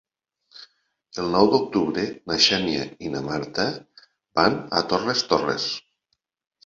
El 1.23 1.27
nou 1.35 1.49
d'octubre 1.51 2.05
na 2.31 2.37
Xènia 2.45 2.87
i 3.09 3.11
na 3.17 3.21
Marta 3.29 3.67
van 4.41 4.57
a 4.81 4.85
Torres 4.95 5.23
Torres. 5.35 5.69